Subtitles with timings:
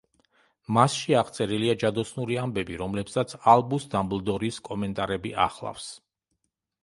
[0.77, 5.91] მასში აღწერილია ჯადოსნური ამბები, რომლებსაც ალბუს დამბლდორის კომენტარები ახლავს.